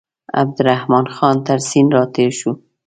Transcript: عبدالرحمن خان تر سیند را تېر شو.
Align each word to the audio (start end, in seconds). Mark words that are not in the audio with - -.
عبدالرحمن 0.41 1.05
خان 1.15 1.35
تر 1.45 1.57
سیند 1.69 1.89
را 1.95 2.03
تېر 2.15 2.31
شو. 2.39 2.51